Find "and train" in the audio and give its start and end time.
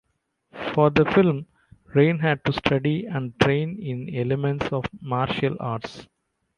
3.05-3.77